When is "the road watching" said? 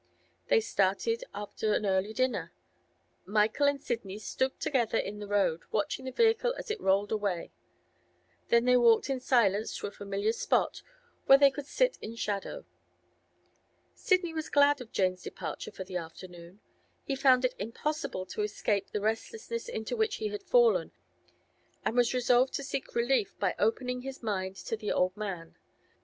5.19-6.05